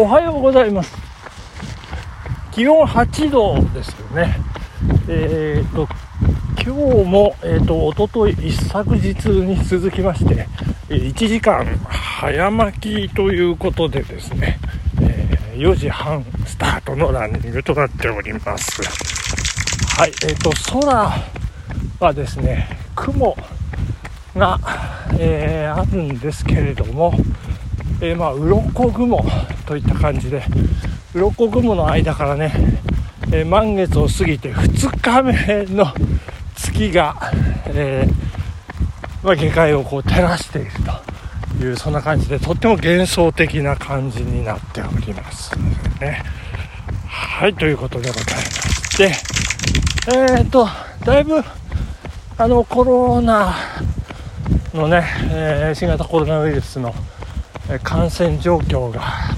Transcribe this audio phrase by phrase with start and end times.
[0.00, 0.96] おはようございます。
[2.52, 4.36] 気温8度ですよね。
[5.08, 5.88] えー、と
[6.64, 10.46] 今日も、えーと、おととい一昨日に続きまして
[10.88, 14.60] 1時間早巻きということでですね、
[15.02, 18.80] えー、4時半スタートのランニングとなっております。
[20.00, 21.12] はいえーと空
[21.98, 23.36] はですね雲
[24.36, 24.60] が、
[25.18, 27.12] えー、あるんですけれども、
[28.00, 29.26] えー、まあ鱗雲
[29.68, 30.42] といった感じで
[31.14, 32.50] 鱗雲の間からね、
[33.30, 35.92] えー、満月を過ぎて2日目の
[36.56, 37.30] 月が、
[37.66, 40.70] えー、まあ、下界をこう照らしている
[41.58, 45.52] というそんな感じでとっても幻想的な感じになっております
[46.00, 46.22] ね。
[47.06, 49.12] はいということでございまして
[50.38, 50.66] えっ、と
[51.04, 51.42] だいぶ
[52.38, 53.54] あのコロナ
[54.72, 56.94] のね、えー、新型コロナウイルスの
[57.82, 59.37] 感染状況が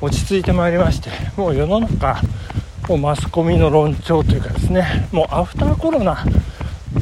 [0.00, 2.20] 落ち着いてまいりましてもう世の中
[2.88, 6.24] もうマスコミの論調というかですねもうアフターコロナ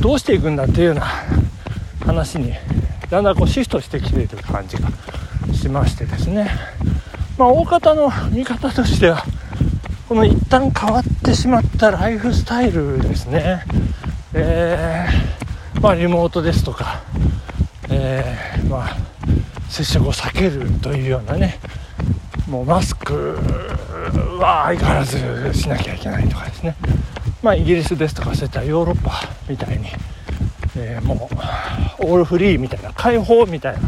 [0.00, 1.06] どうしていくんだっていうような
[2.04, 2.52] 話に
[3.10, 4.88] だんだんこうシフトしてきている感じが
[5.54, 6.50] しましてですね。
[7.38, 9.24] まあ大方の見方としては
[10.08, 13.64] この一旦変わってしまったライフスタイルですね。
[14.34, 17.02] えー、まあリモートですとか
[17.90, 18.96] えー、まあ、
[19.68, 21.58] 接触を避けるというようなね
[22.48, 23.36] もうマスク
[24.40, 25.18] は相変わらず
[25.52, 26.74] しなきゃいけないとかですね、
[27.42, 29.86] まあ、イギリスですとかそういったヨーロッパみたいに、
[30.76, 31.28] えー、も
[32.00, 33.80] うオールフリーみたいな解放みたいな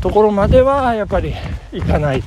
[0.00, 1.34] ところまではやっぱり
[1.72, 2.22] いかないっ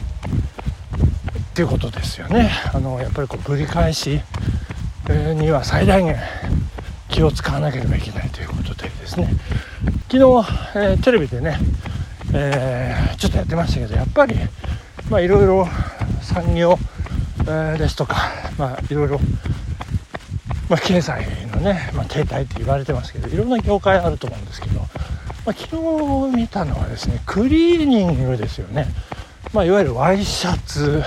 [1.54, 2.50] ていうことですよね。
[2.74, 4.22] あのやっぱりこうぶり返し
[5.36, 6.16] には最大限
[7.10, 9.34] 気を使わなければいけないということでですね。
[10.10, 10.24] 昨日、
[10.76, 11.58] えー、テレビでね、
[12.34, 14.36] えー、ちょっとやってましたけどやっぱり
[15.12, 15.67] まあいろいろ
[16.22, 16.80] 産業、
[17.42, 18.16] えー、ですとか
[18.58, 19.20] まあいろいろ
[20.70, 24.86] まあ、経済のね、まあ、停滞って言われてますけどいろんな業界あると思うんですけど、ま
[25.48, 25.76] あ、昨
[26.32, 28.88] 日見たのはですねクリーニングですよね、
[29.52, 31.04] まあ、いわゆるワイシャツ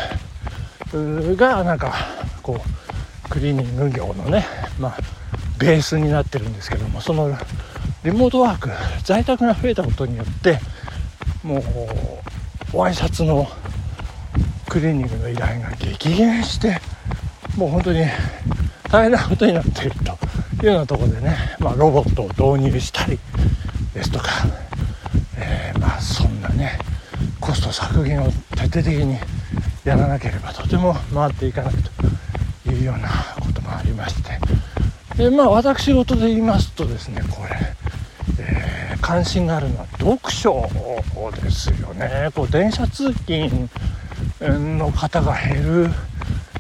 [1.37, 1.95] がなんか
[2.43, 2.61] こ
[3.27, 4.45] うクリーニング業のね、
[4.79, 4.99] まあ、
[5.59, 7.35] ベースになってるんですけどもその
[8.05, 8.69] リモートワーク
[9.03, 10.61] 在宅が増えたことによって
[11.43, 11.65] も
[12.73, 13.49] うワイシャツの
[14.75, 16.81] クリーニングの依頼が激減して
[17.57, 18.01] もう本当に
[18.91, 19.93] 大変なことになっている
[20.59, 23.21] というようなところでね、まあ、ロボットを導入したり
[23.95, 24.31] ですとか、
[25.39, 26.77] えー、まあそんなね
[27.41, 29.17] コスト削減を徹底的に
[29.85, 31.75] やらなければとても回っていかない
[32.65, 33.09] というような
[33.41, 34.41] こともありまして。
[35.17, 37.77] でまあ私事で言いますとですねこれ
[38.41, 40.69] え関心があるのは読書
[41.41, 42.31] ですよね。
[42.35, 43.71] こう電車通勤
[44.51, 45.91] の方が減る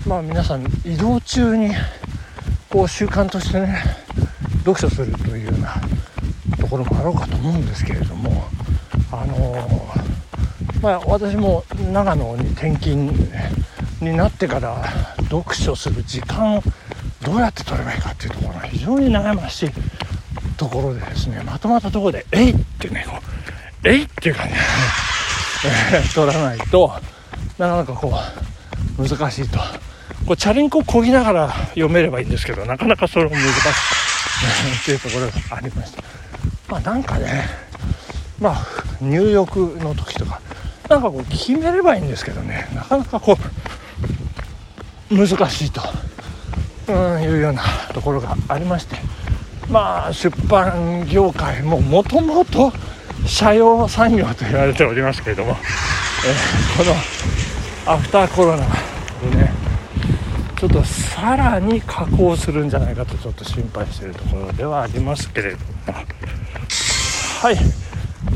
[0.06, 1.71] まあ皆さん移動中に
[2.71, 3.83] こう習慣としてね
[4.65, 5.75] 読書するというような
[6.59, 8.44] ところもあろうかと思うんですけれども
[9.12, 9.69] あの、
[10.83, 13.12] まあ私も長野に転勤
[14.00, 14.84] になってから
[15.31, 16.62] 読書する時間を
[17.23, 19.71] どうやって取ればいいかっていうところが非常に悩ましい
[20.56, 23.21] ところでですねまとまったところで「えい!」ってねこう
[23.89, 24.53] 「えい!」っていうかね
[26.15, 26.93] 取らないと
[27.59, 28.12] なかなかこ
[28.98, 29.59] う難しいと。
[30.26, 33.50] こうチャリンコこぎながら読めればいいんですけどなかなかそれも難しい。
[34.82, 36.03] っていうところがありました。
[36.69, 37.48] まあなんかね
[38.41, 38.66] まあ
[39.00, 40.41] 入浴の時とか
[40.88, 42.69] なんかこう決めればいいんですけどね。
[42.75, 43.38] なかなかこ
[45.10, 45.82] う難しいと、
[46.88, 47.62] うん、いうような
[47.93, 48.97] ところがありまして。
[49.70, 52.72] まあ出版業界ももともと
[53.26, 56.94] 社用産業と言われておりますけれども、えー、この
[57.87, 58.67] アフターコロナ
[59.31, 59.53] でね
[60.56, 65.65] ちょっとさらに加工するんじゃないかとちょっと心配しているところではありますけれども。
[67.43, 67.56] はい。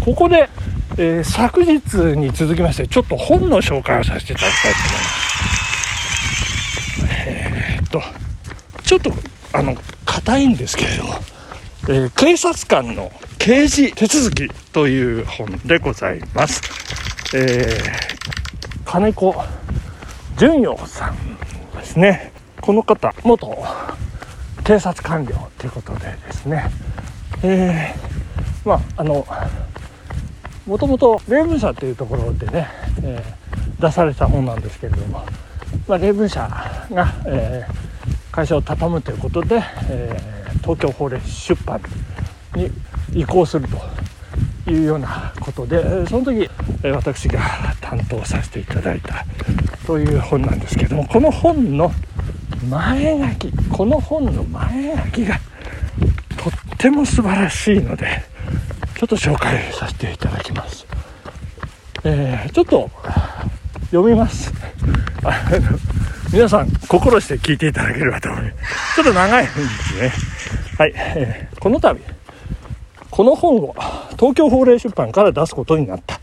[0.04, 0.50] ここで、
[0.98, 1.72] えー、昨日
[2.17, 5.19] に続きましてちょっと本の紹介をさせていただきたいと思います。
[7.26, 8.02] えー、っと
[8.82, 9.12] ちょっと
[9.55, 9.75] あの
[10.05, 11.05] 硬いんですけれど、
[11.88, 16.61] えー、警察官の刑事手続きという本でございます。
[17.34, 18.38] えー、
[18.88, 19.35] 金子
[20.38, 21.37] 淳陽さん
[21.76, 22.32] ですね。
[22.62, 23.55] この方、元
[24.64, 26.70] 警察官僚ということでですね、
[27.43, 29.26] えー、まあ、あの、
[30.67, 32.69] もともと霊文社というところでね、
[33.02, 35.23] えー、出された本なんですけれども、
[35.87, 36.49] まあ、霊文社
[36.91, 37.88] が、えー
[38.38, 39.61] 会社を畳むということで、
[39.91, 41.81] えー、東京法令出版
[42.55, 42.70] に
[43.12, 43.76] 移行すると
[44.70, 46.49] いうようなことでその時
[46.85, 47.41] 私が
[47.81, 49.25] 担当させていただいた
[49.87, 51.93] という本なんですけどもこの本の
[52.69, 55.38] 前書きこの本の前書きが
[56.37, 58.23] とっても素晴らしいので
[58.97, 60.87] ちょっと紹介させていただきます、
[62.05, 62.91] えー、ちょっと
[63.91, 64.53] 読みます。
[66.31, 68.97] 皆さん心して聞いていただければと思います。
[68.97, 70.12] ちょっと長いんですね。
[70.76, 71.99] はい、えー、この度
[73.19, 73.75] この本を
[74.11, 76.20] 東京法令出版から出すことになった。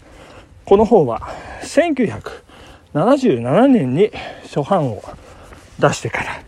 [0.63, 1.27] この本は
[1.61, 4.11] 1977年に
[4.43, 5.03] 初版を
[5.77, 6.41] 出してから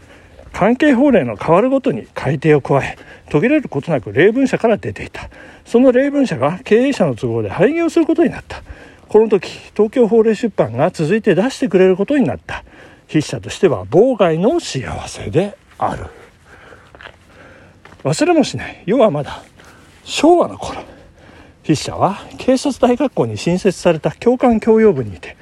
[0.53, 2.97] 関係法令の変わるごとに改定を加え
[3.29, 5.29] 途切れることなく例文社から出ていた。
[5.65, 8.63] その例文社が経営者の都合で廃業することになった。
[9.09, 12.63] この時東京法令出版が続いて出してくれることになった。
[13.07, 16.05] 筆者としては妨害の幸せである。
[18.05, 18.83] 忘れもしない。
[18.85, 19.43] 世はまだ
[20.07, 20.81] 昭和の頃
[21.63, 25.35] 筆者は警察大学校に新設された教官教養部にいて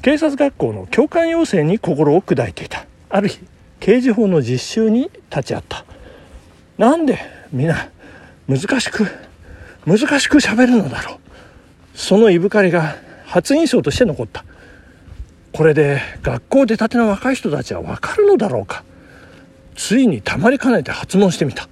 [0.00, 2.86] 警察学校の教官養成に心を砕いていた。
[3.10, 3.40] ある日
[3.78, 5.84] 刑事法の実習に立ち会った。
[6.78, 7.18] なんで
[7.52, 7.90] 皆
[8.48, 9.06] 難しく
[9.84, 11.18] 難しく喋るのだろう。
[11.94, 12.96] そのいぶかりが
[13.26, 14.44] 初印象として残った。
[15.52, 18.82] これで学校出たての若い人たちは分かるのだろうか。
[19.74, 21.68] ついにたまりかねて発問してみた。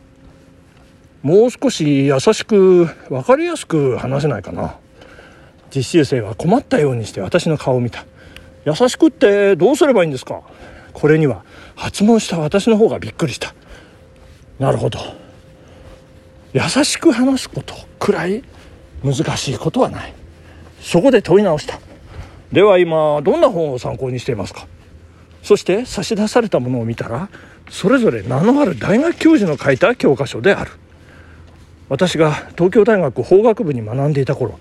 [1.24, 4.76] もう少し優しく分かりやすく話せないかな。
[5.74, 8.04] 実習生は困ったようにして私の顔を見た。
[8.66, 10.42] 優しくってどうすればいいんですか？
[10.92, 11.42] これには
[11.76, 13.54] 発問した私の方がびっくりした。
[14.58, 15.00] なるほど。
[16.52, 18.44] 優しく話すことくらい
[19.02, 20.12] 難しいことはない。
[20.82, 21.80] そこで問い直した。
[22.52, 24.68] では今どんな本を参考にしていますか？
[25.42, 27.30] そして差し出されたものを見たら
[27.70, 30.70] それぞれ名のある大学教授の書いた教科書である。
[31.88, 34.58] 私が東京大学法学部に学んでいた頃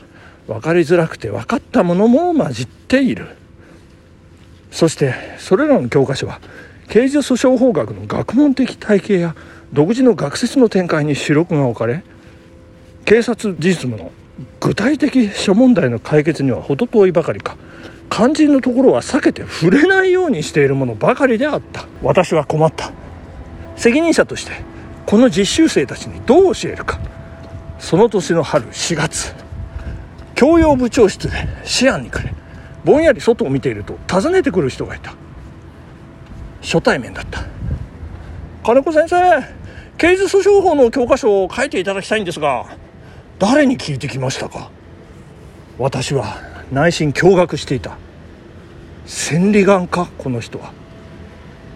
[0.48, 3.28] 分かりづらくて分かったものも混じっている。
[4.72, 6.42] そしてそれらの教科書は
[6.90, 9.36] 刑事訴訟法学の学問的体系や
[9.72, 12.04] 独自の学説の展開に主力が置かれ
[13.06, 14.12] 警察実務の
[14.60, 17.56] 具体的諸問題の解決には程遠いばかりか
[18.10, 21.88] 肝心のところは避けて触れないようにしているものばかりであった。
[22.04, 22.92] 私は困った。
[23.76, 24.52] 責任者として
[25.06, 27.00] この実習生たちにどう教えるか。
[27.84, 29.36] その年の春4月。
[30.36, 31.36] 教養部長室で
[31.82, 32.34] 思案にくれ
[32.86, 35.14] ぼんやり外を見ていると訪ねてくる人がいた。
[36.62, 37.44] 初対面だった。
[38.64, 39.44] 金子先生
[39.98, 42.68] 刑事訴訟法の教科書を書いていただきたいんですが
[43.38, 44.72] 誰に聞いてきましたか？
[45.78, 46.38] 私は
[46.72, 47.98] 内心驚愕していた。
[49.06, 50.72] 千里眼かこの人は。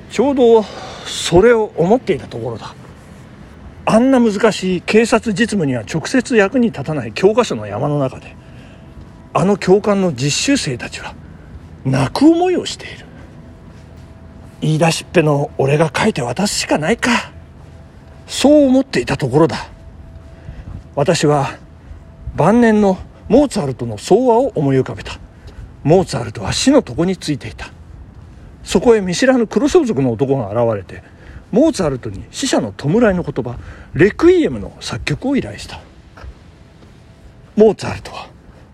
[0.09, 2.73] ちょうどそれを思っていたところだ。
[3.89, 8.35] あんな難しい警察実務には直接役に立たない教科書の山の中で
[9.33, 11.15] あの教官の実習生たちは
[11.85, 13.05] 泣く思いをしている。
[14.59, 17.31] 言い出しっぺの俺が書いて渡すしかないか。
[18.25, 19.69] そう思っていたところだ。
[20.95, 21.57] 私は
[22.35, 22.97] 晩年の
[23.29, 25.13] モーツァルトの総話を思い浮かべた。
[25.83, 27.69] モーツァルトは死の床についていた。
[28.65, 31.03] そこへ見知らぬ黒装束の男が現れて
[31.51, 33.57] モーツァルトに死者の弔いの言葉
[33.93, 35.79] レクイエムの作曲を依頼した。
[37.55, 38.29] モーツァルトは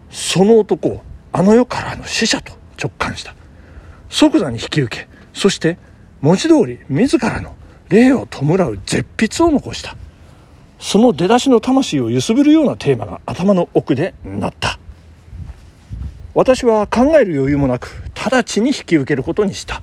[0.09, 3.35] その男をあの世からの死者と直感した。
[4.09, 5.77] 即座に引き受けそして
[6.21, 7.55] 文字通り自らの
[7.89, 9.95] 霊を弔う絶筆を残した。
[10.79, 14.79] その出だしの魂を揺すぶるようなテーマが頭の奥でなった。
[16.33, 19.81] 私は考える余裕もなく直ちに引き受けることにした。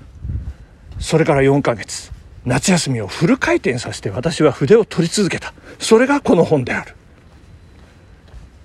[0.99, 2.13] それから4ヶ月。
[2.45, 5.53] 夏休みをフル回転させて私は筆を取り続けた。
[5.79, 6.95] それがこの本である。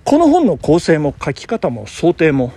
[0.06, 2.54] この本の構成も書き方も想定も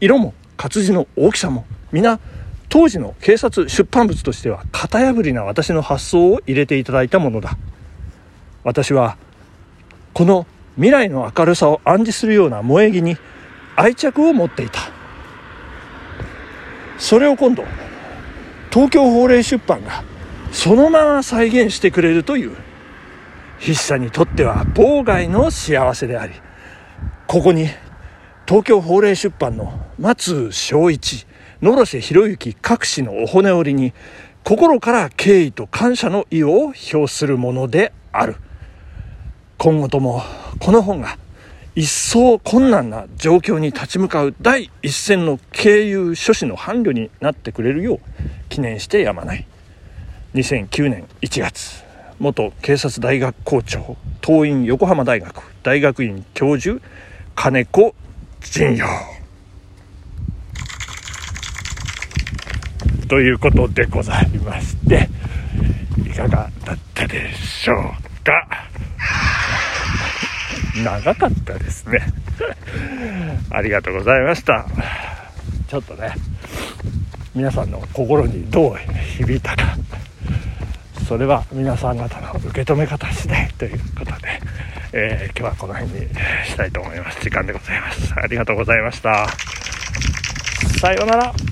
[0.00, 2.20] 色も活字の大きさも皆
[2.68, 7.58] 当時の警察出版物としては型破りな私の発想を入れていただいたものだ。
[8.64, 9.18] 私は
[10.14, 13.16] この未来の明るさを暗示するような萌え木に
[13.76, 14.80] 愛着を持っていた。
[16.98, 17.64] それを今度
[18.70, 20.04] 東京法令出版が
[20.52, 22.56] そのまま再現してくれるという。
[23.58, 26.34] 筆者にとっては妨害の幸せであり。
[27.26, 27.68] ここに
[28.46, 31.26] 東京法令出版の松正一
[31.62, 33.92] 野呂瀬博之各氏のお骨折りに
[34.42, 38.36] 心から敬意と感謝の意を表するものである。
[39.58, 40.22] 今後とも
[40.58, 41.18] この本が
[41.76, 48.00] 一層困難な状況に立ち向かう第一線の経由書士の伴侶になってくれるよう
[48.48, 49.46] 記念してやまない。
[50.34, 51.84] 2009年1月
[52.18, 56.80] 元警察大学校長党員横浜大学大学院教授
[57.34, 57.94] 金子
[58.40, 58.86] 仁陽
[63.08, 65.10] ということでございまして
[66.06, 68.48] いかがだったでしょうか。
[70.82, 72.00] 長かったですね。
[73.50, 74.66] ありがとうございました。
[75.68, 76.14] ちょっとね
[77.34, 78.76] 皆さんの心にどう
[79.18, 79.76] 響いたか。
[81.12, 84.40] それは皆さん方の受け止め方次第ということで、
[84.94, 86.08] えー、今日はこの辺に
[86.46, 87.20] したいと思います。
[87.20, 88.14] 時間でございます。
[88.14, 89.26] ありがとうございました。
[90.80, 91.51] さようなら。